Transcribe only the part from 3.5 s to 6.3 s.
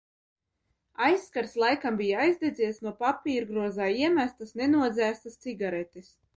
grozā iemestas nenodzēstas cigaretes.